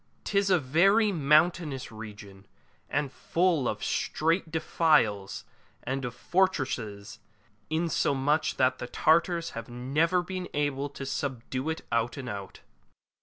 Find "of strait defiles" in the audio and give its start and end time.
3.69-5.45